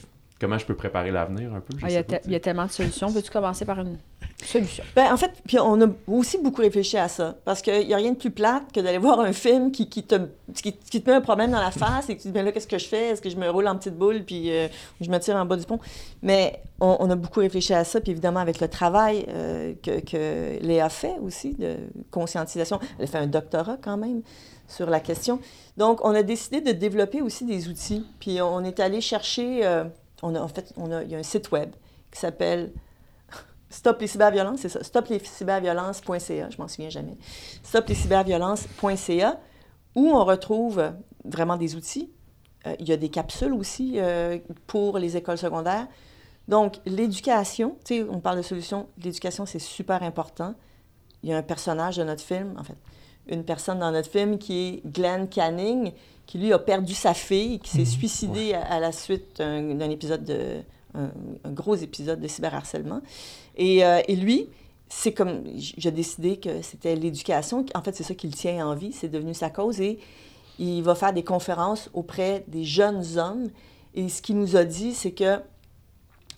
[0.41, 1.75] comment je peux préparer l'avenir un peu?
[1.83, 3.13] Ah, Il y, a y tellement de solutions.
[3.13, 3.99] Peux-tu commencer par une
[4.45, 4.85] solution?
[4.95, 7.37] Ben, en fait, puis on a aussi beaucoup réfléchi à ça.
[7.45, 10.05] Parce qu'il n'y a rien de plus plate que d'aller voir un film qui, qui,
[10.05, 10.15] te,
[10.55, 12.45] qui, qui te met un problème dans la face et que tu te dis, ben
[12.45, 13.09] là, qu'est-ce que je fais?
[13.09, 14.69] Est-ce que je me roule en petite boule puis euh,
[15.01, 15.81] je me tire en bas du pont?
[16.23, 20.01] Mais on, on a beaucoup réfléchi à ça, puis évidemment, avec le travail euh, que,
[20.01, 21.77] que Léa fait aussi, de
[22.11, 22.79] conscientisation.
[22.99, 24.23] Elle a fait un doctorat quand même
[24.69, 25.41] sur la question.
[25.79, 28.05] Donc, on a décidé de développer aussi des outils.
[28.21, 29.85] Puis on est allé chercher, euh,
[30.23, 31.71] on a, en fait, on a, il y a un site web
[32.11, 32.73] qui s'appelle
[33.71, 34.83] Stop les cyberviolences, c'est ça.
[34.83, 37.19] Stop les cyberviolences.ca, je m'en souviens jamais.
[37.63, 39.41] Stop les cyberviolences.ca,
[39.95, 40.93] où on retrouve
[41.25, 42.11] vraiment des outils.
[42.67, 45.87] Euh, il y a des capsules aussi euh, pour les écoles secondaires.
[46.49, 48.89] Donc, l'éducation, tu sais, on parle de solutions.
[49.03, 50.55] L'éducation, c'est super important.
[51.23, 52.77] Il y a un personnage de notre film, en fait,
[53.27, 55.93] une personne dans notre film qui est Glenn Canning,
[56.29, 57.85] qui lui a perdu sa fille, qui s'est Mhm.
[57.87, 60.61] suicidé à, à la suite d'un épisode de.
[60.95, 61.11] Un,
[61.45, 63.01] un gros épisode de cyberharcèlement.
[63.57, 64.47] Et, euh, et lui,
[64.89, 65.43] c'est comme.
[65.57, 67.65] J'ai décidé que c'était l'éducation.
[67.75, 68.93] En fait, c'est ça qui le tient en vie.
[68.93, 69.81] C'est devenu sa cause.
[69.81, 69.99] Et
[70.59, 73.49] il va faire des conférences auprès des jeunes hommes.
[73.95, 75.41] Et ce qu'il nous a dit, c'est que,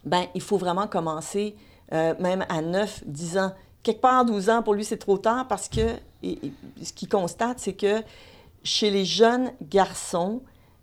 [0.05, 1.55] ben, il faut vraiment commencer
[1.93, 3.53] euh, même à 9, 10 ans.
[3.83, 5.81] Quelque part, 12 ans, pour lui, c'est trop tard parce que
[6.23, 8.03] et- et ce qu'il constate, c'est que
[8.63, 10.43] chez les jeunes garçons,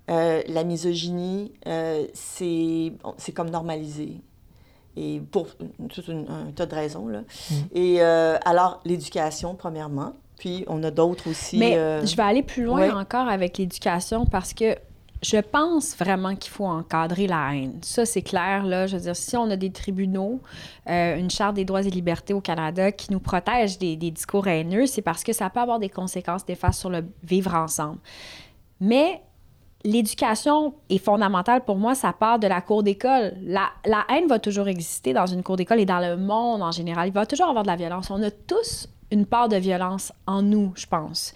[0.10, 2.92] euh, la misogynie, euh, c'est
[3.34, 4.22] comme normalisé.
[4.96, 7.08] Et pour tout un tas de raisons.
[7.08, 7.22] Là.
[7.74, 10.14] Et euh, alors, l'éducation, premièrement.
[10.40, 11.58] Puis, on a d'autres aussi.
[11.58, 12.92] Mais euh, je vais aller plus loin ouais.
[12.92, 14.76] encore avec l'éducation parce que
[15.22, 17.80] je pense vraiment qu'il faut encadrer la haine.
[17.82, 18.86] Ça, c'est clair, là.
[18.86, 20.40] Je veux dire, si on a des tribunaux,
[20.90, 24.86] euh, une charte des droits et libertés au Canada qui nous protège des, discours haineux,
[24.86, 27.98] c'est parce que ça peut avoir des conséquences néfastes sur le vivre ensemble.
[28.80, 29.22] Mais
[29.84, 33.34] l'éducation est fondamentale pour moi, ça part de la cour d'école.
[33.42, 36.72] La, la, haine va toujours exister dans une cour d'école et dans le monde en
[36.72, 37.08] général.
[37.08, 38.12] Il va toujours avoir de la violence.
[38.12, 41.34] On a tous une part de violence en nous, je pense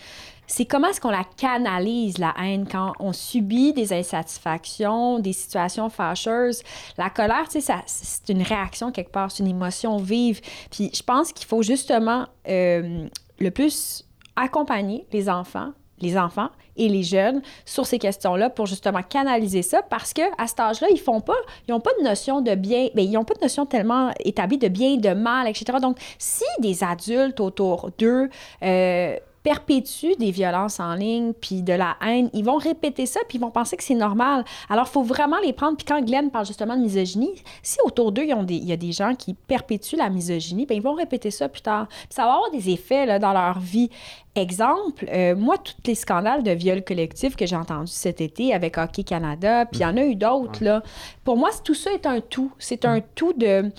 [0.51, 5.89] c'est comment est-ce qu'on la canalise, la haine, quand on subit des insatisfactions, des situations
[5.89, 6.61] fâcheuses?
[6.97, 10.41] La colère, tu sais, c'est une réaction quelque part, c'est une émotion vive.
[10.69, 13.07] Puis je pense qu'il faut justement euh,
[13.39, 19.03] le plus accompagner les enfants les enfants et les jeunes sur ces questions-là pour justement
[19.03, 21.35] canaliser ça parce que à cet âge-là, ils font pas,
[21.67, 24.57] ils n'ont pas de notion de bien, bien ils n'ont pas de notion tellement établie
[24.57, 25.77] de bien de mal, etc.
[25.79, 28.29] Donc, si des adultes autour d'eux
[28.63, 33.37] euh, perpétuent des violences en ligne, puis de la haine, ils vont répéter ça, puis
[33.37, 34.45] ils vont penser que c'est normal.
[34.69, 35.77] Alors, il faut vraiment les prendre.
[35.77, 39.15] Puis quand Glenn parle justement de misogynie, si autour d'eux, il y a des gens
[39.15, 41.87] qui perpétuent la misogynie, bien, ils vont répéter ça plus tard.
[41.87, 43.89] Puis ça va avoir des effets là, dans leur vie.
[44.35, 48.77] Exemple, euh, moi, tous les scandales de viol collectif que j'ai entendus cet été avec
[48.77, 50.83] Hockey Canada, puis il y en a eu d'autres, là.
[51.25, 52.51] Pour moi, tout ça est un tout.
[52.57, 53.71] C'est un tout de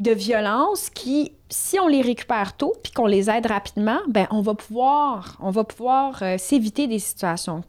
[0.00, 4.40] de violence qui, si on les récupère tôt puis qu'on les aide rapidement, ben on
[4.40, 7.62] va pouvoir, on va pouvoir euh, s'éviter des situations.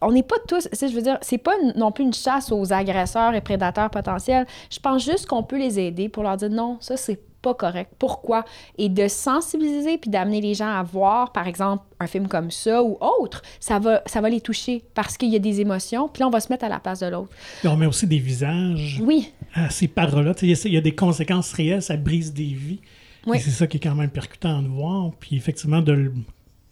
[0.00, 3.34] On n'est pas tous, je veux dire, c'est pas non plus une chasse aux agresseurs
[3.34, 4.46] et prédateurs potentiels.
[4.70, 7.92] Je pense juste qu'on peut les aider pour leur dire non, ça c'est pas correct.
[7.98, 8.44] Pourquoi?
[8.78, 12.82] Et de sensibiliser puis d'amener les gens à voir, par exemple, un film comme ça
[12.82, 16.20] ou autre, ça va, ça va les toucher parce qu'il y a des émotions, puis
[16.20, 17.30] là, on va se mettre à la place de l'autre.
[17.64, 19.32] on met aussi des visages oui.
[19.54, 20.34] à ces paroles-là.
[20.42, 22.80] Il y a des conséquences réelles, ça brise des vies.
[23.26, 23.40] Oui.
[23.40, 25.10] C'est ça qui est quand même percutant de voir.
[25.18, 26.14] Puis effectivement, de le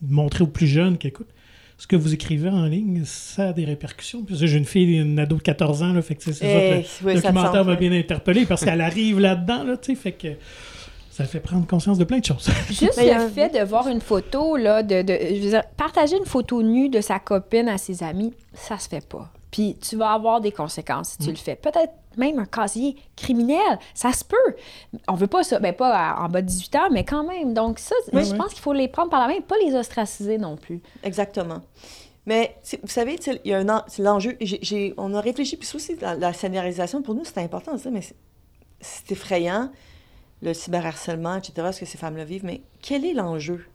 [0.02, 1.28] montrer aux plus jeunes qu'écoute,
[1.78, 4.24] ce que vous écrivez en ligne, ça a des répercussions.
[4.30, 7.14] J'ai une fille, une ado de 14 ans, là, fait que c'est ça que le
[7.14, 10.28] documentaire m'a bien interpellé parce qu'elle arrive là-dedans, là, tu sais, fait que
[11.10, 12.48] ça fait prendre conscience de plein de choses.
[12.68, 16.26] Juste le fait de voir une photo, là, de, de je veux dire, partager une
[16.26, 19.30] photo nue de sa copine à ses amis, ça se fait pas.
[19.50, 21.30] Puis tu vas avoir des conséquences si tu mm.
[21.30, 21.56] le fais.
[21.56, 24.56] Peut-être même un casier criminel, ça se peut.
[25.08, 27.54] On veut pas ça, ben pas en bas de 18 ans, mais quand même.
[27.54, 30.56] Donc ça, je pense qu'il faut les prendre par la main, pas les ostraciser non
[30.56, 30.80] plus.
[31.02, 31.60] Exactement.
[32.26, 34.36] Mais vous savez, il y a un l'enjeu.
[34.96, 38.00] On a réfléchi, puis aussi la, la scénarisation, pour nous, c'était important, ça, mais
[38.80, 39.70] c'est effrayant,
[40.42, 43.66] le cyberharcèlement, etc., ce que ces femmes-là vivent, mais quel est l'enjeu?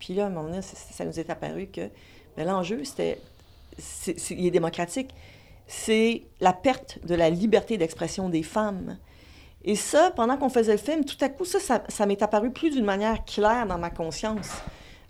[0.00, 1.88] Puis là, à un moment donné, ça nous est apparu que
[2.36, 3.20] ben, l'enjeu, c'était.
[4.30, 5.14] Il est démocratique
[5.68, 8.96] c'est la perte de la liberté d'expression des femmes.
[9.64, 12.70] Et ça, pendant qu'on faisait le film, tout à coup, ça, ça, m'est apparu plus
[12.70, 14.48] d'une manière claire dans ma conscience.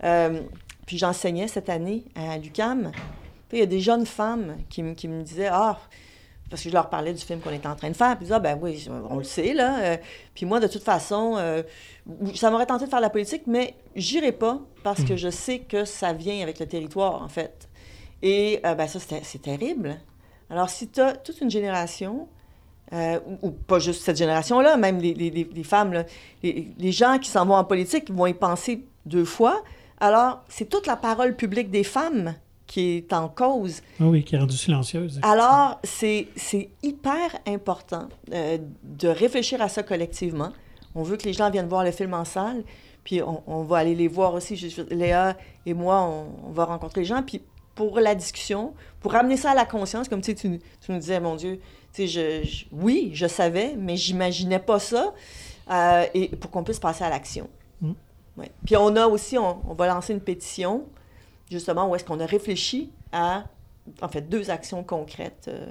[0.02, 0.40] Euh,
[0.84, 2.90] puis j'enseignais cette année à l'UCAM.
[3.48, 5.78] Puis il y a des jeunes femmes qui, qui, me disaient Ah,
[6.50, 8.16] parce que je leur parlais du film qu'on était en train de faire.
[8.16, 9.78] Puis ils disaient Ah, ben oui, on le sait, là.
[9.78, 9.96] Euh,
[10.34, 11.62] puis moi, de toute façon, euh,
[12.34, 15.18] ça m'aurait tenté de faire la politique, mais j'irai pas parce que hmm.
[15.18, 17.67] je sais que ça vient avec le territoire, en fait.
[18.22, 19.98] Et ben ça, c'est terrible.
[20.50, 22.28] Alors, si tu as toute une génération,
[22.92, 26.04] euh, ou, pas juste cette génération-là, même les, les, les femmes, là,
[26.42, 29.62] les, les, gens qui s'en vont en politique vont y penser deux fois.
[30.00, 32.34] Alors, c'est toute la parole publique des femmes
[32.66, 33.82] qui est en cause.
[34.00, 35.20] Ah oui, qui est rendue silencieuse.
[35.22, 36.28] Alors, c'est
[36.82, 40.52] hyper important euh, de réfléchir à ça collectivement.
[40.94, 42.64] On veut que les gens viennent voir le film en salle,
[43.04, 44.54] puis on, on va aller les voir aussi.
[44.90, 47.42] Léa et moi, on, on va rencontrer les gens, puis
[47.78, 50.48] pour la discussion, pour ramener ça à la conscience, comme tu, tu,
[50.88, 51.60] nous disais, mon Dieu,
[51.92, 55.14] tu sais, je, oui, je savais, mais j'imaginais pas ça,
[55.70, 57.48] euh, et pour qu'on puisse passer à l'action.
[57.80, 57.92] Mm.
[58.66, 60.86] Puis on a aussi, on, va lancer une pétition,
[61.48, 63.44] justement, où est-ce qu'on a réfléchi à,
[64.02, 65.64] en fait, deux actions concrètes euh,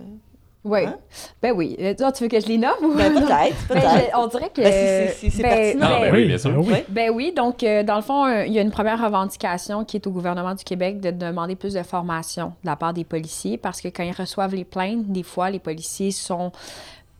[0.67, 0.85] oui.
[0.85, 0.97] Hein?
[1.41, 1.75] Ben oui.
[1.79, 2.95] Euh, tu veux que je les nomme?
[2.95, 4.17] Ben, peut-être, ben, peut-être.
[4.17, 4.61] on dirait que...
[4.61, 5.87] Ben, c'est pertinent.
[5.89, 6.53] Ah, ben, oui, bien sûr.
[6.57, 6.83] Oui.
[6.89, 9.97] Ben oui, donc, euh, dans le fond, euh, il y a une première revendication qui
[9.97, 13.57] est au gouvernement du Québec de demander plus de formation de la part des policiers
[13.57, 16.51] parce que quand ils reçoivent les plaintes, des fois, les policiers sont...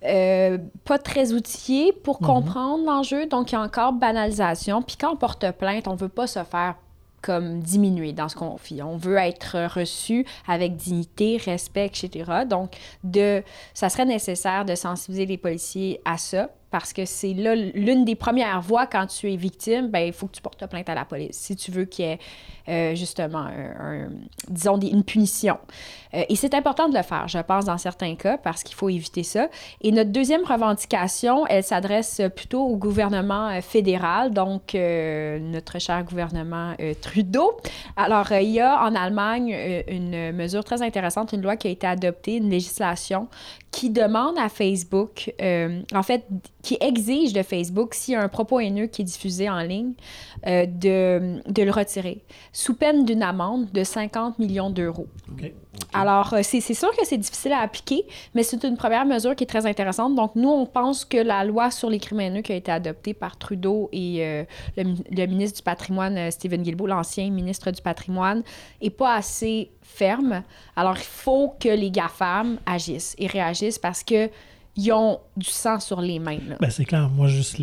[0.01, 2.27] pas très outillés pour mhm.
[2.27, 4.81] comprendre l'enjeu, donc il y a encore banalisation.
[4.81, 6.75] Puis quand on porte plainte, on ne veut pas se faire
[7.21, 8.57] comme diminuer dans ce qu'on.
[8.83, 12.31] On veut être reçu avec dignité, respect, etc.
[12.49, 16.49] Donc, de, ça serait nécessaire de sensibiliser les policiers à ça.
[16.69, 20.27] parce que c'est là l'une des premières voies quand tu es victime, ben il faut
[20.27, 22.19] que tu portes plainte à la police si tu veux qu'il y ait
[22.69, 23.47] euh, justement,
[24.49, 25.57] disons, une punition.
[26.13, 28.89] Euh, et c'est important de le faire, je pense, dans certains cas, parce qu'il faut
[28.89, 29.49] éviter ça.
[29.81, 36.73] Et notre deuxième revendication, elle s'adresse plutôt au gouvernement euh, fédéral, donc notre cher gouvernement
[37.01, 37.57] Trudeau.
[37.95, 39.55] Alors, il y a en Allemagne
[39.87, 43.27] une mesure très intéressante, une loi qui a été adoptée, une législation
[43.71, 46.25] qui demande à Facebook, en fait,
[46.63, 49.93] qui exige de Facebook, s'il y a un propos haineux qui est diffusé en ligne,
[50.45, 52.23] de, de le retirer
[52.57, 55.05] sous peine d'une amende de 50 millions d'euros.
[55.93, 59.43] Alors, euh, c'est sûr que c'est difficile à appliquer, mais c'est une première mesure qui
[59.43, 60.15] est très intéressante.
[60.15, 63.13] Donc, nous, on pense que la loi sur les crimes haineux qui a été adoptée
[63.13, 64.43] par Trudeau et euh,
[64.75, 68.41] le, ministre du patrimoine, euh, Stephen Guilbeault, l'ancien ministre du patrimoine,
[68.81, 70.41] est pas assez ferme.
[70.75, 74.31] Alors, il faut que les GAFAM agissent et réagissent parce que
[74.77, 76.37] ils ont du sang sur les mains.
[76.59, 77.09] Ben, c'est clair.
[77.09, 77.57] Moi, juste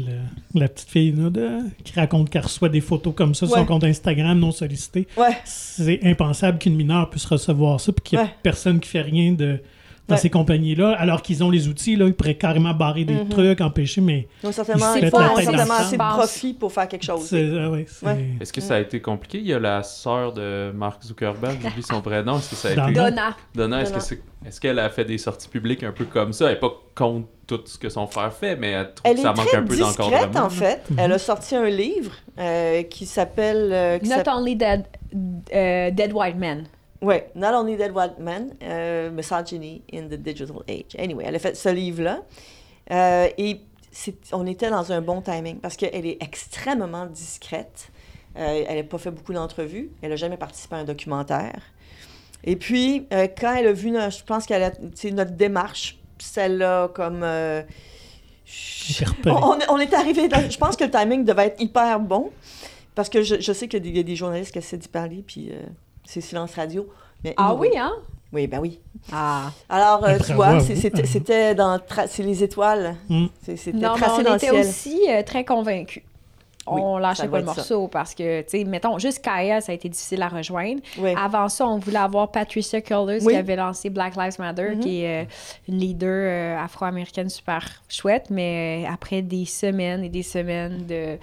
[0.53, 3.85] la petite fille de, qui raconte qu'elle reçoit des photos comme ça sur son compte
[3.85, 5.07] Instagram non sollicité.
[5.45, 9.33] C'est impensable qu'une mineure puisse recevoir ça puis qu'il n'y ait personne qui fait rien
[9.33, 9.61] de,
[10.09, 13.29] dans ces compagnies-là, alors qu'ils ont les outils, là, ils pourraient carrément barrer des mhm.
[13.29, 14.29] trucs, empêcher, mais.
[14.43, 15.01] Ils ont certainement, assez
[15.97, 17.29] de profit pour faire quelque chose.
[17.33, 19.39] Ah Est-ce que ça a été compliqué?
[19.39, 22.39] Il y a la sœur de Mark Zuckerberg, j'oublie son prénom.
[22.39, 22.93] Est-ce que ça a été...
[22.93, 23.37] Donna.
[23.55, 26.47] Donna, est-ce qu'elle a fait des sorties publiques un peu comme ça?
[26.47, 29.33] Elle n'est pas contre tout ce que son frère fait, mais elle trouve que ça
[29.33, 30.47] manque un peu d'encadrement.
[30.47, 30.83] en fait.
[30.91, 30.99] Mhm.
[30.99, 33.71] Elle a sorti un livre euh, qui s'appelle...
[33.73, 34.85] Euh, Not Only Dead,
[35.55, 36.65] euh, Dead White Men.
[37.05, 40.97] Oui, Not Only Dead White Men, uh, Misogyny in the Digital Age.
[40.99, 42.23] Anyway, elle a fait ce livre-là.
[42.91, 43.61] Euh, et
[44.33, 47.91] on était dans un bon timing parce qu'elle est extrêmement discrète.
[48.39, 49.91] Euh, elle n'a pas fait beaucoup d'entrevues.
[50.01, 51.61] Elle n'a jamais participé à un documentaire.
[52.43, 54.73] Et puis, euh, quand elle a vu, je pense qu'elle a,
[55.13, 57.23] notre démarche, celle-là, comme.
[59.27, 60.29] On, on, est arrivé.
[60.51, 62.31] je pense que le timing devait être hyper bon
[62.95, 65.51] parce que je, je sais qu'il y a des journalistes qui essaient d'y parler, puis
[66.05, 66.89] c'est silence radio.
[67.23, 67.93] Mais ah oui, hein?
[68.35, 68.81] Oui, ben oui.
[69.13, 69.53] Ah.
[69.69, 72.97] Alors, euh, tu vois, c'était dans c'est les étoiles.
[73.09, 73.27] Mm.
[73.57, 76.03] C'était tracé on était aussi euh, très convaincus.
[76.67, 79.89] on lâchait pas le morceau parce que, tu sais, mettons, juste Kaya, ça a été
[79.89, 80.81] difficile à rejoindre.
[81.17, 84.81] Avant ça, on voulait avoir Patricia Cullers qui avait lancé Black Lives Matter, mm-hmm.
[84.81, 85.27] qui est euh,
[85.69, 91.19] une leader afro-américaine super chouette, mais après des semaines et des semaines de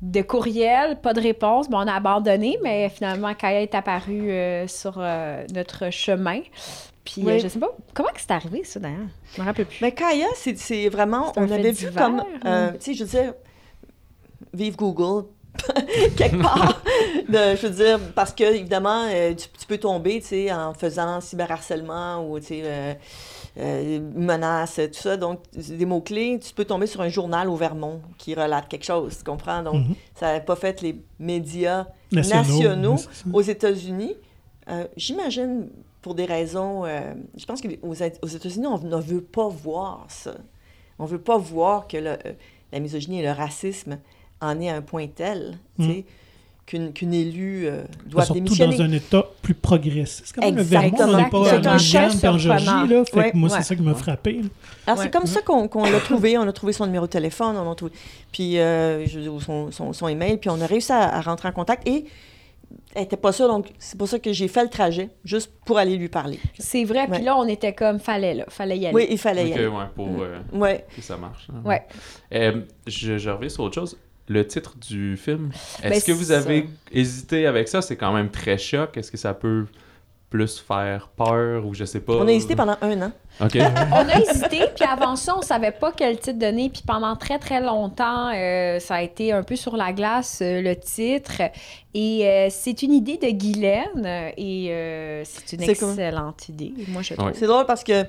[0.00, 1.68] de courriel, pas de réponse.
[1.68, 6.40] Bon, on a abandonné, mais finalement, Kaya est apparue euh, sur euh, notre chemin.
[7.04, 9.08] Puis, euh, je sais pas, comment c'est arrivé, ça, d'ailleurs?
[9.34, 9.78] Je me rappelle plus.
[9.80, 12.72] Mais Kaya, c'est vraiment, on avait vu comme, hein?
[12.74, 13.34] tu sais, je veux dire,
[14.52, 15.26] vive Google,
[16.16, 16.82] quelque part.
[17.28, 19.06] de, je veux dire, parce que, évidemment,
[19.36, 22.98] tu, peux tomber, tu sais, en faisant cyberharcèlement ou, tu sais,
[23.58, 25.16] euh, menaces, tout ça.
[25.16, 29.18] Donc, des mots-clés, tu peux tomber sur un journal au Vermont qui relate quelque chose,
[29.18, 29.62] tu comprends?
[29.62, 29.94] Donc, mhm.
[30.14, 32.96] ça n'avait pas fait les médias nationaux,
[33.32, 34.14] aux États-Unis.
[34.68, 35.68] Euh, j'imagine,
[36.02, 36.84] pour des raisons...
[36.84, 40.34] Euh, je pense qu'aux aux États-Unis, on ne veut pas voir ça.
[40.98, 43.98] On ne veut pas voir que la misogynie et le racisme
[44.40, 46.04] en est à un point tel, tu
[46.68, 48.76] qu'une élue euh, doit Surtout démissionner.
[48.76, 50.24] dans un État plus progressiste.
[50.26, 53.04] C'est comme le Vermont, on n'est pas en en Georgie, là.
[53.04, 54.42] Fait que moi, c'est ça qui m'a frappé.
[54.86, 56.36] Alors, c'est comme ça qu'on l'a trouvé.
[56.36, 57.92] On a trouvé son numéro de téléphone, on a trouvé...
[58.32, 59.06] puis euh,
[59.40, 61.88] son, son, son, email, puis on a réussi à, rentrer en contact.
[61.88, 62.04] Et
[62.94, 65.78] elle n'était pas sûre, donc c'est pour ça que j'ai fait le trajet, juste pour
[65.78, 66.38] aller lui parler.
[66.58, 68.94] C'est vrai, puis là, on était comme, fallait là, fallait y aller.
[68.94, 69.66] Oui, il fallait y aller.
[69.66, 71.48] Ouais, pour euh, que ça marche.
[71.50, 71.62] Hein.
[71.64, 72.58] Ouais.
[72.86, 73.96] je, je reviens sur autre chose
[74.28, 75.50] le titre du film.
[75.82, 77.82] Ben, Est-ce que vous avez hésité avec ça?
[77.82, 78.96] C'est quand même très choc.
[78.96, 79.66] Est-ce que ça peut
[80.30, 82.14] plus faire peur ou je sais pas?
[82.14, 83.12] On a hésité pendant un an.
[83.40, 86.68] On a hésité, puis avant ça, on savait pas quel titre donner.
[86.68, 90.60] Puis pendant très, très longtemps, euh, ça a été un peu sur la glace, euh,
[90.60, 91.42] le titre.
[91.94, 97.30] Et euh, c'est une idée de Guylaine et c'est une excellente idée, moi, je trouve.
[97.34, 98.04] C'est drôle parce que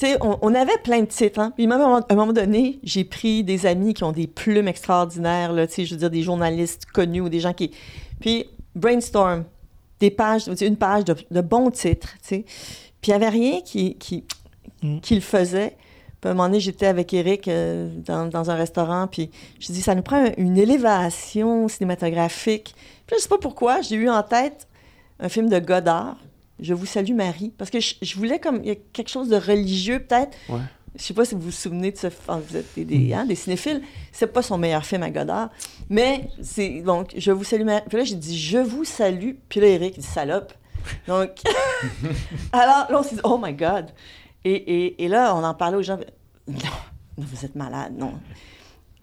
[0.00, 1.52] sais, on, avait plein de titres, hein?
[1.54, 5.52] Puis même à un moment donné, j'ai pris des amis qui ont des plumes extraordinaires,
[5.52, 7.70] là, tu sais, je veux dire, des journalistes connus ou des gens qui...
[8.20, 9.44] Puis, brainstorm,
[10.00, 12.44] des pages, une page de, bons titres, tu sais.
[13.00, 14.24] Puis il n'y avait rien qui, qui,
[14.82, 15.00] mm.
[15.00, 15.76] qui, le faisait.
[16.20, 19.30] Puis à un moment donné, j'étais avec Eric euh, dans, dans, un restaurant, puis
[19.60, 22.74] je dis, ça nous prend une élévation cinématographique.
[23.06, 24.66] Puis je sais pas pourquoi, j'ai eu en tête
[25.20, 26.16] un film de Godard,
[26.60, 27.52] je vous salue Marie.
[27.56, 28.60] Parce que je, voulais comme.
[28.62, 30.36] Il y a quelque chose de religieux, peut-être.
[30.48, 30.60] Ouais.
[30.96, 32.06] Je sais pas si vous vous souvenez de ce.
[32.06, 33.82] vous êtes des, des, hein, des cinéphiles.
[34.12, 35.50] C'est pas son meilleur film à Godard.
[35.88, 36.80] Mais c'est.
[36.82, 37.82] Donc, je vous salue Marie.
[37.88, 39.32] Puis là, j'ai dit, je vous salue.
[39.48, 40.52] Puis là, Eric, il dit salope.
[41.08, 41.30] Donc.
[42.52, 43.86] alors, là, on s'est dit, oh my God.
[44.44, 45.98] Et, et, et, là, on en parlait aux gens.
[46.46, 46.58] Non,
[47.16, 48.12] Vous êtes malade, non.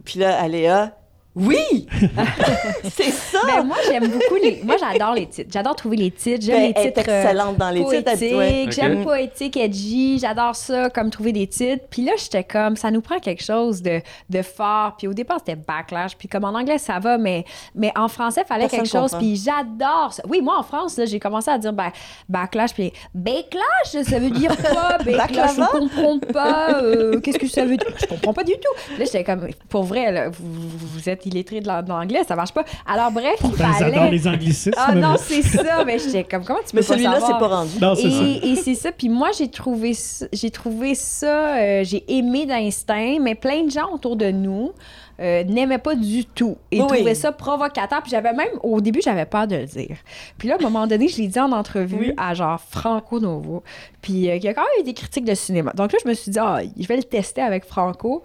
[0.05, 0.97] Puis là, Aléa,
[1.35, 1.87] oui!
[2.91, 3.39] c'est ça!
[3.47, 4.61] Ben, moi, j'aime beaucoup les.
[4.63, 5.49] Moi, j'adore les titres.
[5.53, 6.43] J'adore trouver les titres.
[6.45, 7.09] J'aime Ben, les titres.
[7.09, 8.03] euh, excellente dans les titres.
[8.03, 8.63] poétique, elle- ouais.
[8.65, 8.71] Ok.
[8.71, 11.85] j'aime poétique, edgy, j'adore ça, comme trouver des titres.
[11.89, 14.95] Puis là, j'étais comme, ça nous prend quelque chose de, de fort.
[14.97, 16.17] Puis au départ, c'était backlash.
[16.17, 19.11] Puis comme en anglais, ça va, mais, mais en français, il fallait Personne quelque chose.
[19.11, 19.19] comprend.
[19.19, 20.23] Puis j'adore ça.
[20.27, 21.91] Oui, moi, en France, là, j'ai commencé à dire ben,
[22.27, 22.73] backlash.
[22.73, 24.97] Puis backlash, ça veut dire quoi?
[25.05, 26.81] Backlash, je comprends pas.
[26.83, 27.87] euh, Qu'est-ce que ça veut dire?
[27.99, 28.73] Je comprends pas du tout.
[28.87, 32.23] Puis là, j'étais comme, pour vrai, là, vous, vous êtes illettré de l'an- de l'anglais,
[32.27, 32.63] ça marche pas.
[32.85, 34.11] Alors, bref, il ils adorent fallait.
[34.11, 34.71] les anglicismes.
[34.77, 35.83] Ah non, c'est ça.
[35.85, 37.79] Mais j'étais comme, comment tu peux Mais pas celui-là, c'est pas rendu.
[37.81, 38.23] Non, c'est ça.
[38.43, 38.91] Et, c'est ça.
[38.91, 43.71] Puis moi, j'ai trouvé ça, j'ai trouvé ça, euh, j'ai aimé d'instinct, mais plein de
[43.71, 44.71] gens autour de nous
[45.19, 46.57] euh, n'aimaient pas du tout.
[46.71, 46.87] Et oui.
[46.87, 48.01] trouvaient ça provocateur.
[48.01, 49.97] Puis j'avais même, au début, j'avais peur de le dire.
[50.37, 52.13] Puis là, à un moment donné, je l'ai dit en entrevue Oui.
[52.17, 53.61] à genre Franco Novo.
[54.01, 55.73] Puis euh, il y a quand même eu des critiques de cinéma.
[55.73, 58.23] Donc là, je me suis dit, ah, je vais le tester avec Franco.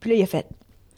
[0.00, 0.46] Puis là, il a fait.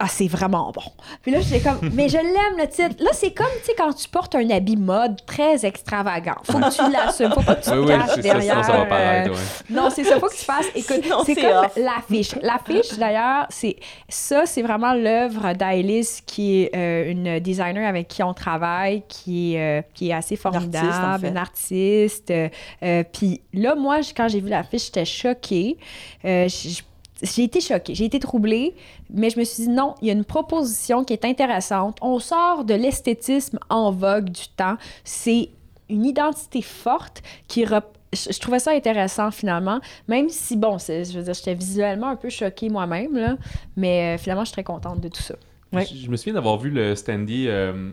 [0.01, 0.83] Ah, c'est vraiment bon.
[1.23, 3.03] Puis là, j'étais comme, mais je l'aime le titre.
[3.03, 6.37] Là, c'est comme, tu sais, quand tu portes un habit mode très extravagant.
[6.45, 7.33] Faut que tu l'assumes.
[7.33, 8.65] Faut pas que tu Oui, te oui, caches c'est ça, sinon derrière.
[8.65, 9.31] ça va euh, paraître.
[9.33, 9.37] ouais.
[9.71, 10.67] non, c'est ça, faut que tu fasses.
[10.77, 11.73] Écoute, Sinon, c'est c'est comme off.
[11.77, 12.35] l'affiche.
[12.43, 13.75] L'affiche, d'ailleurs, c'est
[14.09, 19.57] ça, c'est vraiment l'œuvre d'Ailis, qui est euh, une designer avec qui on travaille, qui
[19.57, 21.29] est, euh, qui est assez formidable, artiste, en fait.
[21.29, 22.31] une artiste.
[22.85, 25.77] euh, Puis là, moi, quand j'ai vu l'affiche, j'étais choquée.
[26.25, 26.47] Euh,
[27.23, 28.75] j'ai été choquée, j'ai été troublée,
[29.11, 31.99] mais je me suis dit non, il y a une proposition qui est intéressante.
[32.01, 34.77] On sort de l'esthétisme en vogue du temps.
[35.05, 35.51] C'est
[35.89, 41.05] une identité forte qui rep- je je trouvais ça intéressant finalement, même si bon, c'est-
[41.11, 43.37] je veux dire, j'étais visuellement un peu choquée moi-même là,
[43.77, 45.35] mais euh, finalement, je suis très contente de tout ça.
[45.73, 45.85] Ouais.
[45.85, 47.91] Je, je me souviens d'avoir vu le standy euh,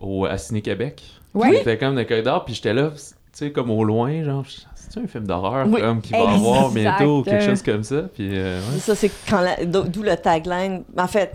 [0.00, 1.02] au, à Ciné-Québec.
[1.34, 1.56] Ouais.
[1.58, 2.92] C'était comme dans le corridor, puis j'étais là,
[3.32, 6.70] tu sais, comme au loin, genre, c'est un film d'horreur Oui, comme qui va avoir
[6.70, 8.02] bientôt ou quelque chose comme ça?
[8.14, 8.78] Puis, euh, ouais.
[8.78, 10.82] Ça, c'est quand d'où le tagline.
[10.96, 11.32] En fait,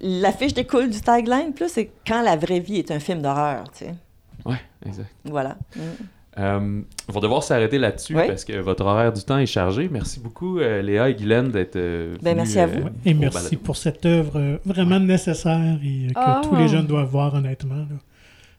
[0.00, 3.86] l'affiche découle du tagline, plus c'est quand la vraie vie est un film d'horreur, tu
[3.86, 3.94] sais.
[4.44, 5.08] ouais, exact.
[5.24, 5.56] Voilà.
[5.76, 5.80] Mm.
[6.38, 8.22] Euh, on va devoir s'arrêter là-dessus Oui.
[8.28, 9.88] parce que votre horaire du temps est chargé.
[9.90, 12.86] Merci beaucoup, euh, Léa et Guylaine, d'être euh, Ben, merci à vous.
[12.86, 12.90] euh.
[13.04, 13.56] Et merci balado.
[13.64, 17.74] pour cette œuvre euh, vraiment nécessaire et euh, que tous les jeunes doivent voir, honnêtement.
[17.74, 17.86] là.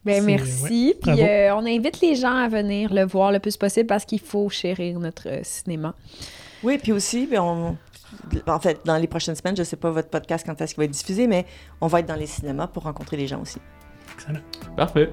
[0.03, 0.95] Ben C'est- merci.
[1.01, 4.19] Puis euh, on invite les gens à venir le voir le plus possible parce qu'il
[4.19, 5.93] faut chérir notre euh, cinéma.
[6.63, 7.77] Oui, puis aussi, ben, on-
[8.47, 10.81] en fait, dans les prochaines semaines, je ne sais pas votre podcast quand est-ce qu'il
[10.81, 11.45] va être diffusé, mais
[11.79, 13.59] on va être dans les cinémas pour rencontrer les gens aussi.
[14.15, 14.41] Excellent.
[14.75, 15.09] Parfait.